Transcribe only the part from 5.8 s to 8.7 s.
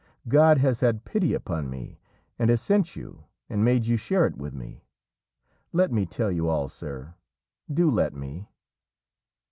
me tell you all, sir, do let me!"